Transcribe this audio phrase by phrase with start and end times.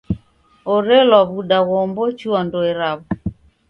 [0.73, 3.03] Orelwa w'uda ghoombochua ndoe raw'o.